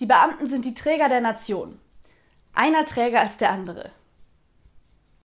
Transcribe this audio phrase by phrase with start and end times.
[0.00, 1.78] Die Beamten sind die Träger der Nation.
[2.52, 3.90] Einer träger als der andere.